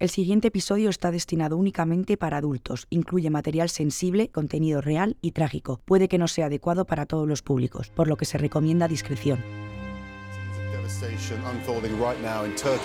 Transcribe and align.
El 0.00 0.10
siguiente 0.10 0.46
episodio 0.46 0.90
está 0.90 1.10
destinado 1.10 1.56
únicamente 1.56 2.16
para 2.16 2.36
adultos, 2.36 2.86
incluye 2.88 3.30
material 3.30 3.68
sensible, 3.68 4.28
contenido 4.28 4.80
real 4.80 5.16
y 5.22 5.32
trágico. 5.32 5.80
Puede 5.84 6.06
que 6.06 6.18
no 6.18 6.28
sea 6.28 6.46
adecuado 6.46 6.84
para 6.84 7.04
todos 7.04 7.26
los 7.26 7.42
públicos, 7.42 7.90
por 7.90 8.06
lo 8.06 8.16
que 8.16 8.24
se 8.24 8.38
recomienda 8.38 8.86
discreción. 8.86 9.42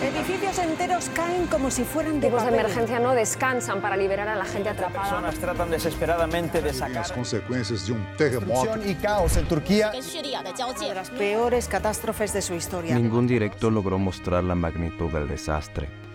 Edificios 0.01 0.57
enteros 0.57 1.09
caen 1.09 1.45
como 1.45 1.69
si 1.69 1.83
fueran 1.83 2.19
de 2.19 2.31
Los 2.31 2.41
de 2.41 2.49
emergencia 2.49 2.99
no 2.99 3.13
descansan 3.13 3.79
para 3.79 3.95
liberar 3.95 4.27
a 4.27 4.35
la 4.35 4.45
gente 4.45 4.69
atrapada. 4.69 5.03
Personas 5.03 5.35
tratan 5.35 5.69
desesperadamente 5.69 6.63
de 6.63 6.73
sacar 6.73 6.95
las 6.95 7.11
consecuencias 7.11 7.85
de 7.85 7.93
un 7.93 8.07
terremoto 8.17 8.89
y 8.89 8.95
caos 8.95 9.37
en 9.37 9.45
Turquía. 9.47 9.91
De 9.91 10.95
las 10.95 11.11
peores 11.11 11.67
catástrofes 11.67 12.33
de 12.33 12.41
su 12.41 12.55
historia. 12.55 12.95
Ningún 12.95 13.27
directo 13.27 13.69
logró 13.69 13.99
mostrar 13.99 14.43
la 14.43 14.55
magnitud 14.55 15.11
del 15.11 15.27
desastre. 15.27 16.12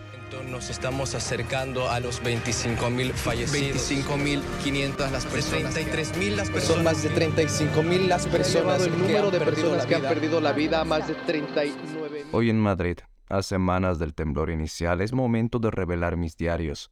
Nos 0.50 0.70
estamos 0.70 1.14
acercando 1.14 1.90
a 1.90 2.00
los 2.00 2.22
25.000 2.22 3.12
fallecidos. 3.12 3.90
25.500 3.90 5.10
las 5.10 5.26
personas. 5.26 5.76
33.000 5.76 6.36
las 6.36 6.50
personas. 6.50 6.76
Son 6.76 6.84
más 6.84 7.02
de 7.02 7.10
35.000 7.10 8.06
las 8.06 8.26
personas 8.26 8.86
el 8.86 8.98
número 8.98 9.30
de 9.30 9.40
personas 9.40 9.84
que 9.84 9.94
han 9.94 10.02
perdido 10.02 10.40
la 10.40 10.52
vida, 10.52 10.84
más 10.84 11.06
de 11.06 11.14
39 11.14 12.26
Hoy 12.32 12.48
en 12.50 12.58
Madrid, 12.58 12.98
a 13.28 13.42
semanas 13.42 13.98
del 13.98 14.14
temblor 14.14 14.50
inicial, 14.50 15.02
es 15.02 15.12
momento 15.12 15.58
de 15.58 15.70
revelar 15.70 16.16
mis 16.16 16.36
diarios. 16.36 16.90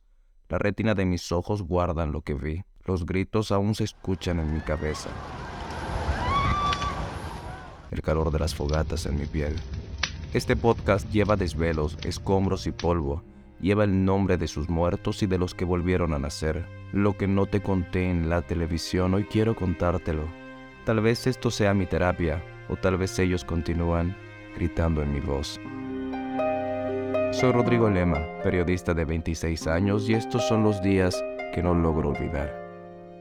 La 0.48 0.58
retina 0.58 0.94
de 0.94 1.06
mis 1.06 1.32
ojos 1.32 1.62
guardan 1.62 2.12
lo 2.12 2.20
que 2.20 2.34
vi. 2.34 2.62
Los 2.84 3.06
gritos 3.06 3.52
aún 3.52 3.74
se 3.74 3.84
escuchan 3.84 4.38
en 4.38 4.52
mi 4.52 4.60
cabeza. 4.60 5.08
El 7.90 8.02
calor 8.02 8.30
de 8.30 8.38
las 8.38 8.54
fogatas 8.54 9.06
en 9.06 9.18
mi 9.18 9.26
piel. 9.26 9.56
Este 10.34 10.56
podcast 10.56 11.10
lleva 11.10 11.36
desvelos, 11.36 11.96
escombros 12.04 12.66
y 12.66 12.72
polvo. 12.72 13.22
Lleva 13.60 13.84
el 13.84 14.04
nombre 14.04 14.36
de 14.36 14.48
sus 14.48 14.68
muertos 14.68 15.22
y 15.22 15.26
de 15.26 15.38
los 15.38 15.54
que 15.54 15.64
volvieron 15.64 16.12
a 16.12 16.18
nacer. 16.18 16.66
Lo 16.92 17.16
que 17.16 17.26
no 17.26 17.46
te 17.46 17.62
conté 17.62 18.10
en 18.10 18.28
la 18.28 18.42
televisión, 18.42 19.14
hoy 19.14 19.24
quiero 19.24 19.56
contártelo. 19.56 20.24
Tal 20.84 21.00
vez 21.00 21.26
esto 21.26 21.50
sea 21.50 21.74
mi 21.74 21.86
terapia, 21.86 22.42
o 22.68 22.76
tal 22.76 22.96
vez 22.98 23.18
ellos 23.18 23.44
continúan 23.44 24.16
gritando 24.54 25.02
en 25.02 25.12
mi 25.12 25.20
voz. 25.20 25.60
Soy 27.32 27.52
Rodrigo 27.52 27.90
Lema, 27.90 28.20
periodista 28.42 28.94
de 28.94 29.04
26 29.04 29.66
años, 29.66 30.08
y 30.08 30.14
estos 30.14 30.46
son 30.46 30.62
los 30.62 30.80
días 30.82 31.22
que 31.54 31.62
no 31.62 31.74
logro 31.74 32.10
olvidar. 32.10 32.54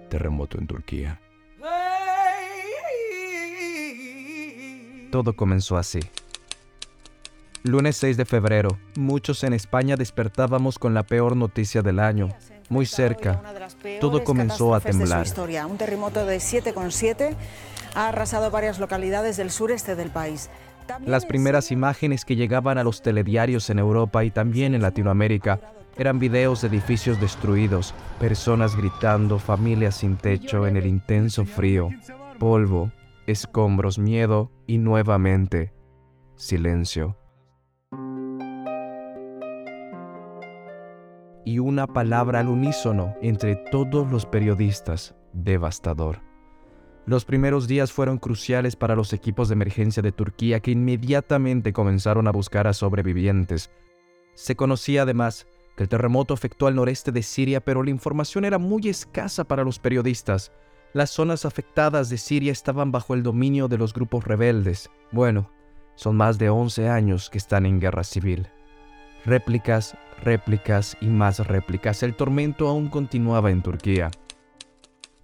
Terremoto 0.10 0.58
en 0.58 0.68
Turquía. 0.68 1.20
Todo 5.12 5.34
comenzó 5.34 5.78
así. 5.78 6.00
Lunes 7.66 7.98
6 7.98 8.18
de 8.18 8.26
febrero, 8.26 8.78
muchos 8.96 9.44
en 9.44 9.52
España 9.52 9.96
despertábamos 9.96 10.78
con 10.78 10.94
la 10.94 11.02
peor 11.02 11.36
noticia 11.36 11.82
del 11.82 12.00
año. 12.00 12.30
Muy 12.70 12.86
cerca, 12.86 13.42
todo 14.00 14.24
comenzó 14.24 14.76
a 14.76 14.80
temblar. 14.80 15.26
Un 15.68 15.78
terremoto 15.80 16.28
de 16.28 16.38
7,7 16.38 17.36
ha 17.96 18.10
arrasado 18.10 18.52
varias 18.52 18.78
localidades 18.78 19.38
del 19.38 19.50
sureste 19.50 19.96
del 19.96 20.12
país. 20.12 20.52
Las 21.08 21.26
primeras 21.26 21.72
imágenes 21.72 22.24
que 22.24 22.36
llegaban 22.36 22.78
a 22.78 22.84
los 22.84 23.02
telediarios 23.02 23.68
en 23.72 23.80
Europa 23.80 24.24
y 24.24 24.30
también 24.30 24.76
en 24.76 24.84
Latinoamérica 24.84 25.60
eran 25.98 26.20
videos 26.20 26.62
de 26.62 26.68
edificios 26.68 27.20
destruidos, 27.20 27.96
personas 28.20 28.76
gritando, 28.76 29.40
familias 29.40 29.96
sin 29.96 30.18
techo 30.18 30.68
en 30.68 30.78
el 30.78 30.86
intenso 30.86 31.46
frío, 31.46 31.90
polvo, 32.38 32.92
escombros, 33.26 33.98
miedo 33.98 34.52
y 34.68 34.78
nuevamente 34.78 35.74
silencio. 36.36 37.18
Y 41.46 41.60
una 41.60 41.86
palabra 41.86 42.40
al 42.40 42.50
unísono 42.50 43.16
entre 43.22 43.56
todos 43.56 44.12
los 44.12 44.26
periodistas, 44.26 45.16
devastador. 45.32 46.22
Los 47.06 47.24
primeros 47.24 47.68
días 47.68 47.92
fueron 47.92 48.18
cruciales 48.18 48.76
para 48.76 48.96
los 48.96 49.14
equipos 49.14 49.48
de 49.48 49.54
emergencia 49.54 50.02
de 50.02 50.12
Turquía 50.12 50.60
que 50.60 50.72
inmediatamente 50.72 51.72
comenzaron 51.72 52.28
a 52.28 52.32
buscar 52.32 52.66
a 52.66 52.74
sobrevivientes. 52.74 53.70
Se 54.34 54.56
conocía 54.56 55.04
además 55.04 55.46
que 55.78 55.84
el 55.84 55.90
terremoto 55.90 56.34
afectó 56.34 56.66
al 56.66 56.76
noreste 56.76 57.12
de 57.12 57.22
Siria, 57.22 57.62
pero 57.64 57.84
la 57.84 57.92
información 57.92 58.44
era 58.44 58.58
muy 58.58 58.90
escasa 58.90 59.44
para 59.44 59.64
los 59.64 59.78
periodistas. 59.78 60.52
Las 60.94 61.12
zonas 61.12 61.46
afectadas 61.46 62.10
de 62.10 62.18
Siria 62.18 62.52
estaban 62.52 62.92
bajo 62.92 63.14
el 63.14 63.22
dominio 63.22 63.68
de 63.68 63.78
los 63.78 63.94
grupos 63.94 64.24
rebeldes. 64.24 64.90
Bueno, 65.12 65.52
son 65.94 66.16
más 66.16 66.40
de 66.40 66.50
11 66.50 66.90
años 66.90 67.30
que 67.30 67.38
están 67.38 67.68
en 67.68 67.80
guerra 67.80 68.04
civil. 68.04 68.48
Réplicas, 69.26 69.98
réplicas 70.26 70.98
y 71.00 71.06
más 71.06 71.40
réplicas. 71.48 72.04
El 72.04 72.16
tormento 72.16 72.68
aún 72.68 72.90
continuaba 72.90 73.52
en 73.52 73.62
Turquía. 73.62 74.12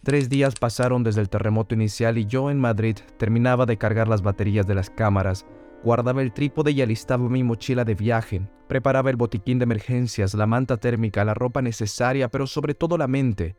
Tres 0.03 0.29
días 0.29 0.55
pasaron 0.55 1.03
desde 1.03 1.21
el 1.21 1.29
terremoto 1.29 1.75
inicial 1.75 2.17
y 2.17 2.25
yo 2.25 2.49
en 2.49 2.59
Madrid 2.59 2.97
terminaba 3.17 3.65
de 3.65 3.77
cargar 3.77 4.07
las 4.07 4.21
baterías 4.21 4.65
de 4.65 4.75
las 4.75 4.89
cámaras, 4.89 5.45
guardaba 5.83 6.21
el 6.21 6.31
trípode 6.31 6.71
y 6.71 6.81
alistaba 6.81 7.29
mi 7.29 7.43
mochila 7.43 7.83
de 7.83 7.95
viaje, 7.95 8.41
preparaba 8.67 9.09
el 9.09 9.15
botiquín 9.15 9.59
de 9.59 9.63
emergencias, 9.63 10.33
la 10.33 10.47
manta 10.47 10.77
térmica, 10.77 11.25
la 11.25 11.33
ropa 11.33 11.61
necesaria, 11.61 12.29
pero 12.29 12.47
sobre 12.47 12.73
todo 12.73 12.97
la 12.97 13.07
mente. 13.07 13.55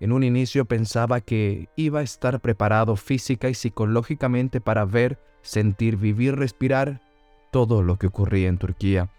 En 0.00 0.12
un 0.12 0.22
inicio 0.22 0.64
pensaba 0.64 1.20
que 1.20 1.68
iba 1.76 2.00
a 2.00 2.02
estar 2.02 2.40
preparado 2.40 2.96
física 2.96 3.48
y 3.48 3.54
psicológicamente 3.54 4.60
para 4.60 4.84
ver, 4.84 5.18
sentir, 5.42 5.96
vivir, 5.96 6.36
respirar 6.36 7.00
todo 7.52 7.82
lo 7.82 7.98
que 7.98 8.06
ocurría 8.06 8.48
en 8.48 8.58
Turquía. 8.58 9.10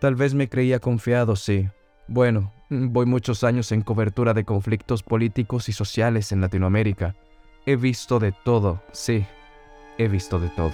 Tal 0.00 0.14
vez 0.16 0.34
me 0.34 0.48
creía 0.48 0.80
confiado, 0.80 1.36
sí. 1.36 1.68
Bueno, 2.08 2.52
voy 2.68 3.06
muchos 3.06 3.44
años 3.44 3.72
en 3.72 3.82
cobertura 3.82 4.34
de 4.34 4.44
conflictos 4.44 5.02
políticos 5.02 5.68
y 5.68 5.72
sociales 5.72 6.32
en 6.32 6.40
Latinoamérica. 6.40 7.14
He 7.66 7.76
visto 7.76 8.18
de 8.18 8.32
todo, 8.32 8.82
sí, 8.92 9.24
he 9.96 10.08
visto 10.08 10.38
de 10.38 10.48
todo. 10.50 10.72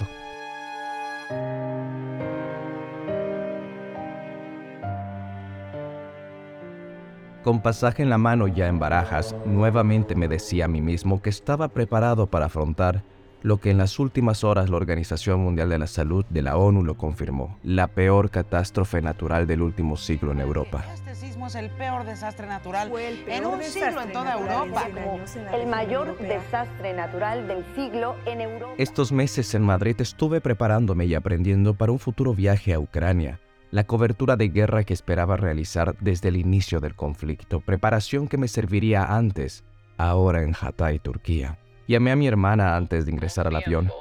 Con 7.43 7.61
pasaje 7.61 8.03
en 8.03 8.09
la 8.09 8.19
mano 8.19 8.47
ya 8.47 8.67
en 8.67 8.77
barajas, 8.77 9.35
nuevamente 9.45 10.15
me 10.15 10.27
decía 10.27 10.65
a 10.65 10.67
mí 10.67 10.79
mismo 10.79 11.21
que 11.21 11.31
estaba 11.31 11.69
preparado 11.69 12.27
para 12.27 12.45
afrontar 12.45 13.03
lo 13.43 13.57
que 13.57 13.71
en 13.71 13.77
las 13.77 13.99
últimas 13.99 14.43
horas 14.43 14.69
la 14.69 14.77
Organización 14.77 15.39
Mundial 15.39 15.69
de 15.69 15.79
la 15.79 15.87
Salud 15.87 16.25
de 16.29 16.41
la 16.41 16.57
ONU 16.57 16.83
lo 16.83 16.95
confirmó, 16.95 17.57
la 17.63 17.87
peor 17.87 18.29
catástrofe 18.29 19.01
natural 19.01 19.47
del 19.47 19.61
último 19.61 19.97
siglo 19.97 20.31
en 20.31 20.41
Europa. 20.41 20.85
Este 20.93 21.15
sismo 21.15 21.47
es 21.47 21.55
el 21.55 21.69
peor 21.71 22.05
desastre 22.05 22.47
natural 22.47 22.89
Fue 22.89 23.07
el 23.07 23.19
en 23.27 23.43
peor 23.43 23.53
un 23.55 23.63
siglo 23.63 24.01
en 24.01 24.11
toda 24.11 24.33
Europa. 24.33 24.83
100 24.85 24.97
años 24.97 25.35
en 25.35 25.45
la 25.45 25.51
El 25.57 25.67
mayor 25.67 26.07
europea. 26.09 26.39
desastre 26.39 26.93
natural 26.93 27.47
del 27.47 27.65
siglo 27.75 28.15
en 28.25 28.41
Europa. 28.41 28.73
Estos 28.77 29.11
meses 29.11 29.53
en 29.55 29.63
Madrid 29.63 29.95
estuve 29.99 30.41
preparándome 30.41 31.05
y 31.05 31.15
aprendiendo 31.15 31.73
para 31.73 31.91
un 31.91 31.99
futuro 31.99 32.33
viaje 32.33 32.73
a 32.73 32.79
Ucrania, 32.79 33.39
la 33.71 33.85
cobertura 33.85 34.35
de 34.35 34.49
guerra 34.49 34.83
que 34.83 34.93
esperaba 34.93 35.37
realizar 35.37 35.95
desde 35.99 36.29
el 36.29 36.37
inicio 36.37 36.79
del 36.79 36.95
conflicto, 36.95 37.61
preparación 37.61 38.27
que 38.27 38.37
me 38.37 38.47
serviría 38.47 39.15
antes, 39.15 39.63
ahora 39.97 40.43
en 40.43 40.53
Hatay, 40.59 40.99
Turquía. 40.99 41.57
Llamé 41.91 42.11
a 42.13 42.15
mi 42.15 42.25
hermana 42.25 42.77
antes 42.77 43.05
de 43.05 43.11
ingresar 43.11 43.47
al 43.47 43.55
avión. 43.57 43.91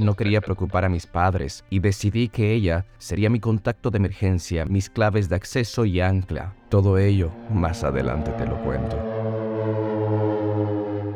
No 0.00 0.16
quería 0.16 0.40
preocupar 0.40 0.84
a 0.84 0.88
mis 0.88 1.06
padres 1.06 1.64
y 1.70 1.78
decidí 1.78 2.28
que 2.28 2.52
ella 2.52 2.86
sería 2.98 3.30
mi 3.30 3.38
contacto 3.38 3.92
de 3.92 3.98
emergencia, 3.98 4.64
mis 4.64 4.90
claves 4.90 5.28
de 5.28 5.36
acceso 5.36 5.84
y 5.84 6.00
ancla. 6.00 6.54
Todo 6.70 6.98
ello 6.98 7.30
más 7.50 7.84
adelante 7.84 8.32
te 8.32 8.46
lo 8.46 8.60
cuento. 8.64 8.98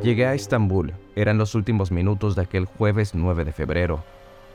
Llegué 0.04 0.26
a 0.26 0.34
Estambul. 0.34 0.94
Eran 1.16 1.36
los 1.36 1.56
últimos 1.56 1.90
minutos 1.90 2.36
de 2.36 2.42
aquel 2.42 2.66
jueves 2.66 3.12
9 3.12 3.44
de 3.44 3.50
febrero. 3.50 4.04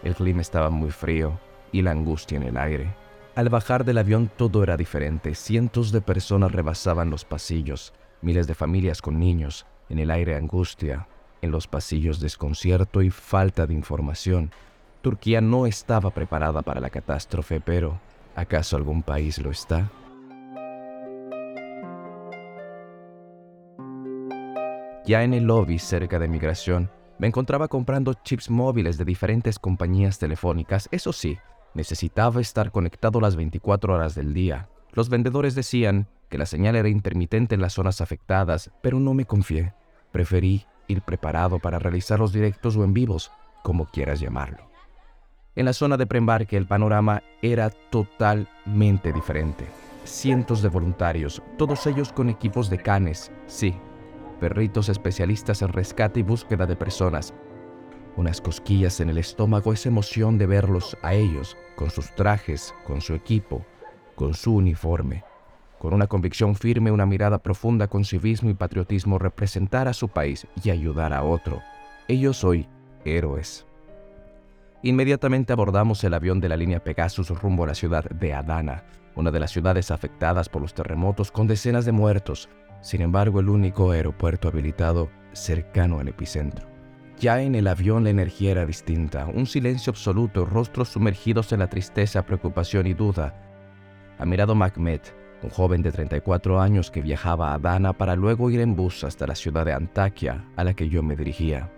El 0.02 0.16
clima 0.16 0.40
estaba 0.40 0.70
muy 0.70 0.92
frío 0.92 1.38
y 1.74 1.82
la 1.82 1.92
angustia 1.92 2.38
en 2.38 2.44
el 2.44 2.56
aire. 2.56 2.96
Al 3.36 3.50
bajar 3.50 3.84
del 3.84 3.98
avión 3.98 4.30
todo 4.34 4.64
era 4.64 4.78
diferente. 4.78 5.36
Cientos 5.36 5.92
de 5.92 6.00
personas 6.00 6.52
rebasaban 6.54 7.10
los 7.10 7.26
pasillos, 7.26 7.94
miles 8.22 8.48
de 8.48 8.56
familias 8.56 9.02
con 9.02 9.20
niños, 9.20 9.66
en 9.90 10.00
el 10.00 10.12
aire 10.12 10.36
angustia, 10.36 11.08
en 11.42 11.52
los 11.52 11.68
pasillos 11.68 12.20
desconcierto 12.20 13.02
y 13.02 13.10
falta 13.10 13.66
de 13.68 13.74
información. 13.74 14.52
Turquía 15.02 15.42
no 15.42 15.66
estaba 15.66 16.12
preparada 16.12 16.62
para 16.62 16.80
la 16.80 16.90
catástrofe, 16.90 17.60
pero 17.60 18.00
¿acaso 18.36 18.78
algún 18.78 19.02
país 19.02 19.40
lo 19.40 19.50
está? 19.52 19.92
Ya 25.04 25.24
en 25.24 25.34
el 25.34 25.46
lobby 25.46 25.80
cerca 25.80 26.20
de 26.20 26.28
migración, 26.28 26.92
me 27.18 27.28
encontraba 27.28 27.68
comprando 27.68 28.14
chips 28.14 28.50
móviles 28.50 28.98
de 28.98 29.06
diferentes 29.06 29.60
compañías 29.60 30.20
telefónicas. 30.20 30.88
Eso 30.92 31.12
sí, 31.12 31.38
necesitaba 31.74 32.40
estar 32.40 32.72
conectado 32.72 33.20
las 33.20 33.36
24 33.36 33.96
horas 33.96 34.16
del 34.16 34.34
día. 34.34 34.70
Los 34.94 35.10
vendedores 35.10 35.56
decían 35.56 36.08
que 36.32 36.38
la 36.38 36.46
señal 36.46 36.78
era 36.78 36.88
intermitente 36.88 37.54
en 37.54 37.62
las 37.62 37.74
zonas 37.74 38.00
afectadas, 38.00 38.72
pero 38.82 39.00
no 39.00 39.14
me 39.14 39.26
confié. 39.26 39.74
Preferí 40.14 40.66
ir 40.88 41.02
preparado 41.02 41.60
para 41.60 41.78
realizar 41.78 42.20
los 42.20 42.32
directos 42.32 42.78
o 42.78 42.86
en 42.86 42.94
vivos, 42.94 43.32
como 43.64 43.86
quieras 43.86 44.22
llamarlo. 44.22 44.72
En 45.56 45.66
la 45.66 45.74
zona 45.74 45.98
de 45.98 46.08
preembarque 46.08 46.56
el 46.56 46.66
panorama 46.66 47.22
era 47.42 47.70
totalmente 47.70 49.12
diferente. 49.12 49.66
Cientos 50.06 50.62
de 50.62 50.70
voluntarios, 50.70 51.44
todos 51.58 51.86
ellos 51.86 52.14
con 52.14 52.30
equipos 52.30 52.70
de 52.70 52.78
canes, 52.78 53.30
sí, 53.48 53.76
perritos 54.40 54.88
especialistas 54.88 55.62
en 55.62 55.74
rescate 55.74 56.22
y 56.22 56.24
búsqueda 56.24 56.66
de 56.66 56.78
personas. 56.78 57.34
Unas 58.16 58.40
cosquillas 58.40 59.02
en 59.02 59.10
el 59.10 59.18
estómago, 59.18 59.74
esa 59.74 59.90
emoción 59.90 60.38
de 60.38 60.48
verlos 60.48 60.98
a 61.02 61.14
ellos, 61.14 61.58
con 61.76 61.90
sus 61.90 62.10
trajes, 62.16 62.74
con 62.86 63.02
su 63.02 63.14
equipo, 63.14 63.66
con 64.16 64.34
su 64.34 64.56
uniforme, 64.56 65.24
con 65.82 65.96
una 65.96 66.06
convicción 66.06 66.54
firme, 66.54 66.92
una 66.92 67.08
mirada 67.08 67.40
profunda 67.40 67.88
con 67.88 68.06
civismo 68.06 68.52
y 68.52 68.54
patriotismo, 68.54 69.18
representar 69.18 69.88
a 69.88 69.94
su 69.94 70.10
país 70.10 70.46
y 70.64 70.70
ayudar 70.70 71.12
a 71.12 71.24
otro. 71.24 71.60
Ellos 72.08 72.44
hoy, 72.44 72.68
héroes. 73.04 73.66
Inmediatamente 74.84 75.54
abordamos 75.54 76.04
el 76.04 76.14
avión 76.14 76.40
de 76.40 76.50
la 76.50 76.56
línea 76.56 76.84
Pegasus 76.84 77.30
rumbo 77.30 77.64
a 77.64 77.68
la 77.68 77.74
ciudad 77.74 78.04
de 78.04 78.32
Adana, 78.32 78.84
una 79.16 79.32
de 79.32 79.40
las 79.40 79.50
ciudades 79.50 79.90
afectadas 79.90 80.50
por 80.50 80.62
los 80.62 80.76
terremotos 80.76 81.32
con 81.32 81.48
decenas 81.48 81.84
de 81.84 81.94
muertos, 81.94 82.48
sin 82.82 83.02
embargo 83.02 83.40
el 83.40 83.50
único 83.50 83.90
aeropuerto 83.90 84.50
habilitado 84.50 85.10
cercano 85.34 85.98
al 85.98 86.10
epicentro. 86.10 86.68
Ya 87.20 87.42
en 87.42 87.56
el 87.56 87.66
avión 87.66 88.04
la 88.04 88.12
energía 88.12 88.52
era 88.52 88.68
distinta, 88.68 89.26
un 89.26 89.48
silencio 89.48 89.90
absoluto, 89.90 90.46
rostros 90.46 90.90
sumergidos 90.90 91.52
en 91.54 91.60
la 91.60 91.70
tristeza, 91.72 92.24
preocupación 92.24 92.86
y 92.86 92.94
duda. 92.94 93.34
Ha 94.20 94.26
mirado 94.26 94.54
Mahmet, 94.54 95.21
un 95.44 95.50
joven 95.50 95.82
de 95.82 95.92
34 95.92 96.62
años 96.62 96.92
que 96.92 97.02
viajaba 97.02 97.52
a 97.52 97.56
Adana 97.56 97.94
para 97.94 98.16
luego 98.16 98.50
ir 98.50 98.60
en 98.62 98.76
bus 98.76 99.04
hasta 99.04 99.28
la 99.28 99.36
ciudad 99.36 99.66
de 99.66 99.74
Antakya, 99.74 100.46
a 100.56 100.64
la 100.64 100.74
que 100.74 100.90
yo 100.90 101.04
me 101.04 101.16
dirigía. 101.16 101.72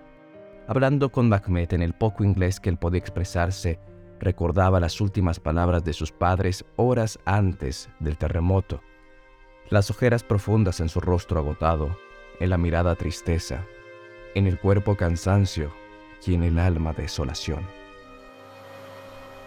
Hablando 0.67 1.11
con 1.11 1.29
Mahmet 1.29 1.73
en 1.73 1.81
el 1.81 1.93
poco 1.93 2.23
inglés 2.23 2.59
que 2.59 2.69
él 2.69 2.77
podía 2.77 2.99
expresarse, 2.99 3.79
recordaba 4.19 4.79
las 4.79 5.01
últimas 5.01 5.39
palabras 5.39 5.83
de 5.83 5.93
sus 5.93 6.11
padres 6.11 6.65
horas 6.77 7.19
antes 7.25 7.89
del 7.99 8.17
terremoto. 8.17 8.81
Las 9.69 9.89
ojeras 9.91 10.23
profundas 10.23 10.79
en 10.79 10.89
su 10.89 10.99
rostro 10.99 11.39
agotado, 11.39 11.97
en 12.39 12.49
la 12.49 12.57
mirada 12.57 12.95
tristeza, 12.95 13.65
en 14.35 14.47
el 14.47 14.59
cuerpo 14.59 14.95
cansancio 14.95 15.71
y 16.25 16.33
en 16.35 16.43
el 16.43 16.59
alma 16.59 16.93
desolación. 16.93 17.82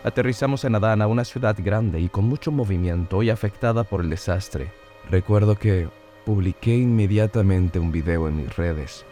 Aterrizamos 0.04 0.64
en 0.64 0.75
Adana, 0.75 1.06
una 1.06 1.25
ciudad 1.25 1.56
grande 1.58 2.00
y 2.00 2.08
con 2.08 2.26
mucho 2.26 2.52
movimiento 2.52 3.22
y 3.22 3.31
afectada 3.31 3.84
por 3.84 4.00
el 4.00 4.10
desastre. 4.10 4.70
Recuerdo 5.10 5.56
que 5.56 5.88
publiqué 6.25 6.76
inmediatamente 6.76 7.78
un 7.78 7.93
video 7.93 8.28
en 8.28 8.37
mis 8.37 8.56
redes. 8.56 9.04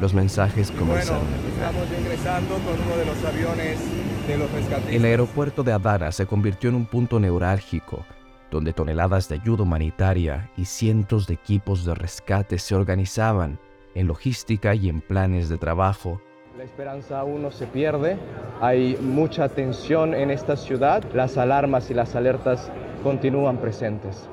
Los 0.00 0.14
mensajes 0.14 0.70
comenzaron 0.70 1.26
a 1.26 1.70
llegar. 1.70 2.00
ingresando 2.00 2.54
con 2.54 2.74
uno 2.80 2.96
de 2.96 3.06
los 3.06 3.24
aviones 3.24 3.78
de 4.26 4.38
los 4.38 4.50
rescatistas. 4.50 4.94
El 4.94 5.04
aeropuerto 5.04 5.62
de 5.62 5.72
Adana 5.72 6.12
se 6.12 6.26
convirtió 6.26 6.70
en 6.70 6.76
un 6.76 6.86
punto 6.86 7.18
neurálgico, 7.20 8.04
donde 8.50 8.72
toneladas 8.72 9.28
de 9.28 9.36
ayuda 9.36 9.64
humanitaria 9.64 10.50
y 10.56 10.64
cientos 10.64 11.26
de 11.26 11.34
equipos 11.34 11.84
de 11.84 11.94
rescate 11.94 12.58
se 12.58 12.74
organizaban 12.74 13.58
en 13.94 14.06
logística 14.06 14.74
y 14.74 14.88
en 14.88 15.00
planes 15.00 15.48
de 15.48 15.58
trabajo. 15.58 16.20
La 16.58 16.64
esperanza 16.64 17.20
aún 17.20 17.42
no 17.42 17.52
se 17.52 17.68
pierde, 17.68 18.18
hay 18.60 18.98
mucha 19.00 19.48
tensión 19.48 20.12
en 20.12 20.32
esta 20.32 20.56
ciudad, 20.56 21.04
las 21.14 21.38
alarmas 21.38 21.88
y 21.88 21.94
las 21.94 22.16
alertas 22.16 22.72
continúan 23.04 23.58
presentes. 23.58 24.28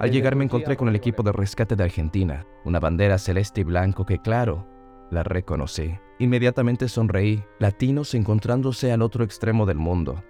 Al 0.00 0.10
llegar 0.10 0.34
me 0.34 0.42
encontré 0.42 0.76
con 0.76 0.88
el 0.88 0.96
equipo 0.96 1.22
de 1.22 1.30
rescate 1.30 1.76
de 1.76 1.84
Argentina, 1.84 2.44
una 2.64 2.80
bandera 2.80 3.16
celeste 3.16 3.60
y 3.60 3.64
blanco 3.64 4.04
que, 4.04 4.18
claro, 4.18 4.66
la 5.12 5.22
reconocí. 5.22 5.96
Inmediatamente 6.18 6.88
sonreí, 6.88 7.44
latinos 7.60 8.12
encontrándose 8.14 8.90
al 8.90 9.00
otro 9.00 9.22
extremo 9.22 9.64
del 9.64 9.78
mundo. 9.78 10.24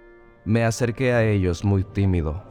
Me 0.45 0.65
acerqué 0.65 1.13
a 1.13 1.23
ellos 1.23 1.65
muy 1.65 1.83
tímido. 1.83 2.43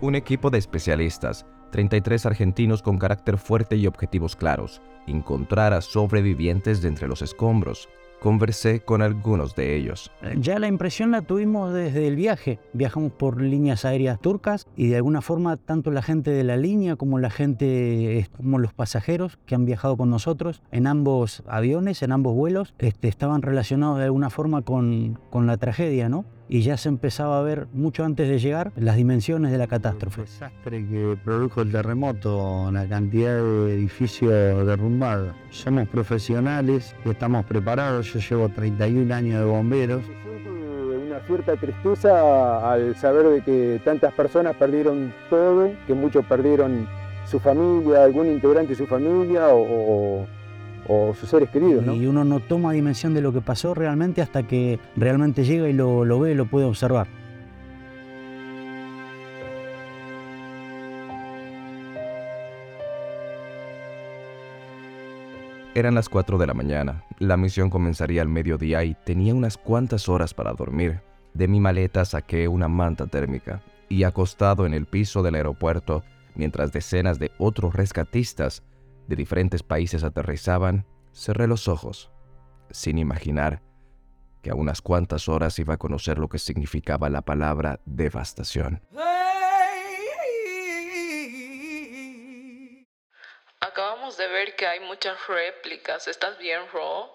Un 0.00 0.16
equipo 0.16 0.50
de 0.50 0.58
especialistas, 0.58 1.46
33 1.70 2.26
argentinos 2.26 2.82
con 2.82 2.98
carácter 2.98 3.38
fuerte 3.38 3.76
y 3.76 3.86
objetivos 3.86 4.36
claros, 4.36 4.82
encontrar 5.06 5.72
a 5.72 5.80
sobrevivientes 5.80 6.82
de 6.82 6.88
entre 6.88 7.08
los 7.08 7.22
escombros. 7.22 7.88
Conversé 8.20 8.80
con 8.80 9.00
algunos 9.00 9.54
de 9.54 9.76
ellos. 9.76 10.12
Ya 10.36 10.58
la 10.58 10.68
impresión 10.68 11.10
la 11.10 11.22
tuvimos 11.22 11.72
desde 11.72 12.06
el 12.06 12.16
viaje. 12.16 12.58
Viajamos 12.74 13.12
por 13.12 13.40
líneas 13.40 13.86
aéreas 13.86 14.20
turcas 14.20 14.66
y 14.76 14.88
de 14.88 14.96
alguna 14.96 15.22
forma 15.22 15.56
tanto 15.56 15.90
la 15.90 16.02
gente 16.02 16.30
de 16.30 16.44
la 16.44 16.58
línea 16.58 16.96
como 16.96 17.18
la 17.18 17.30
gente, 17.30 18.28
como 18.36 18.58
los 18.58 18.74
pasajeros 18.74 19.38
que 19.46 19.54
han 19.54 19.64
viajado 19.64 19.96
con 19.96 20.10
nosotros 20.10 20.62
en 20.70 20.86
ambos 20.86 21.42
aviones, 21.46 22.02
en 22.02 22.12
ambos 22.12 22.34
vuelos, 22.34 22.74
este, 22.78 23.08
estaban 23.08 23.40
relacionados 23.40 23.96
de 23.96 24.04
alguna 24.04 24.28
forma 24.28 24.60
con, 24.60 25.18
con 25.30 25.46
la 25.46 25.56
tragedia, 25.56 26.10
¿no? 26.10 26.26
Y 26.50 26.62
ya 26.62 26.76
se 26.76 26.88
empezaba 26.88 27.38
a 27.38 27.42
ver 27.42 27.68
mucho 27.72 28.04
antes 28.04 28.28
de 28.28 28.40
llegar 28.40 28.72
las 28.74 28.96
dimensiones 28.96 29.52
de 29.52 29.58
la 29.58 29.68
catástrofe. 29.68 30.22
El 30.22 30.26
desastre 30.26 30.86
que 30.88 31.16
produjo 31.24 31.62
el 31.62 31.70
terremoto, 31.70 32.70
la 32.72 32.88
cantidad 32.88 33.36
de 33.36 33.74
edificios 33.74 34.66
derrumbados. 34.66 35.32
Somos 35.50 35.88
profesionales 35.88 36.96
y 37.04 37.10
estamos 37.10 37.44
preparados. 37.44 38.12
Yo 38.12 38.18
llevo 38.18 38.48
31 38.48 39.14
años 39.14 39.38
de 39.38 39.44
bomberos. 39.44 40.02
Una 41.06 41.20
cierta 41.20 41.54
tristeza 41.56 42.72
al 42.72 42.96
saber 42.96 43.26
de 43.26 43.42
que 43.42 43.80
tantas 43.84 44.12
personas 44.12 44.56
perdieron 44.56 45.14
todo, 45.30 45.70
que 45.86 45.94
muchos 45.94 46.24
perdieron 46.26 46.88
su 47.26 47.38
familia, 47.38 48.02
algún 48.02 48.26
integrante 48.26 48.70
de 48.70 48.76
su 48.76 48.88
familia 48.88 49.46
o, 49.50 50.26
o 50.88 51.14
sus 51.14 51.28
seres 51.28 51.50
queridos. 51.50 51.84
¿no? 51.84 51.94
Y 51.94 52.06
uno 52.06 52.24
no 52.24 52.40
toma 52.40 52.72
dimensión 52.72 53.14
de 53.14 53.20
lo 53.20 53.32
que 53.32 53.40
pasó 53.40 53.74
realmente 53.74 54.22
hasta 54.22 54.46
que 54.46 54.78
realmente 54.96 55.44
llega 55.44 55.68
y 55.68 55.72
lo, 55.72 56.04
lo 56.04 56.20
ve 56.20 56.32
y 56.32 56.34
lo 56.34 56.46
puede 56.46 56.66
observar. 56.66 57.08
Eran 65.72 65.94
las 65.94 66.08
4 66.08 66.36
de 66.36 66.46
la 66.48 66.54
mañana. 66.54 67.04
La 67.20 67.36
misión 67.36 67.70
comenzaría 67.70 68.22
al 68.22 68.28
mediodía 68.28 68.82
y 68.82 68.96
tenía 69.04 69.34
unas 69.34 69.56
cuantas 69.56 70.08
horas 70.08 70.34
para 70.34 70.52
dormir. 70.52 71.00
De 71.32 71.46
mi 71.46 71.60
maleta 71.60 72.04
saqué 72.04 72.48
una 72.48 72.66
manta 72.66 73.06
térmica 73.06 73.62
y 73.88 74.02
acostado 74.02 74.66
en 74.66 74.74
el 74.74 74.86
piso 74.86 75.22
del 75.22 75.36
aeropuerto, 75.36 76.02
mientras 76.34 76.72
decenas 76.72 77.20
de 77.20 77.30
otros 77.38 77.74
rescatistas 77.74 78.64
de 79.06 79.16
diferentes 79.16 79.62
países 79.62 80.04
aterrizaban, 80.04 80.86
cerré 81.12 81.46
los 81.46 81.68
ojos, 81.68 82.10
sin 82.70 82.98
imaginar 82.98 83.62
que 84.42 84.50
a 84.50 84.54
unas 84.54 84.80
cuantas 84.80 85.28
horas 85.28 85.58
iba 85.58 85.74
a 85.74 85.78
conocer 85.78 86.18
lo 86.18 86.28
que 86.28 86.38
significaba 86.38 87.10
la 87.10 87.22
palabra 87.22 87.80
devastación. 87.84 88.82
Acabamos 93.60 94.16
de 94.16 94.26
ver 94.28 94.56
que 94.56 94.66
hay 94.66 94.80
muchas 94.80 95.26
réplicas. 95.28 96.08
¿Estás 96.08 96.38
bien, 96.38 96.62
Ro? 96.72 97.12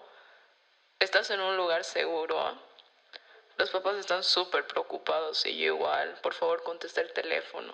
¿Estás 1.00 1.30
en 1.30 1.40
un 1.40 1.56
lugar 1.56 1.82
seguro? 1.82 2.36
Los 3.58 3.70
papás 3.70 3.96
están 3.96 4.22
súper 4.22 4.66
preocupados 4.66 5.44
y 5.46 5.58
yo 5.58 5.74
igual. 5.74 6.18
Por 6.22 6.34
favor, 6.34 6.62
contesta 6.62 7.00
el 7.00 7.12
teléfono. 7.12 7.72